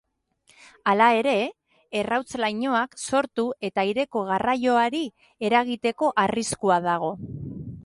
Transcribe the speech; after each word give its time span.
Hala 0.93 1.09
ere, 1.17 1.33
errauts 1.99 2.37
lainoak 2.43 2.97
sortu 3.19 3.45
eta 3.69 3.85
aireko 3.85 4.25
garraioari 4.31 5.05
eragiteko 5.51 6.13
arriskua 6.27 6.83
dago. 6.91 7.15